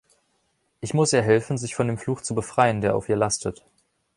[0.79, 3.63] Ich muss ihr helfen, sich von dem Fluch zu befreien, der auf ihr lastet.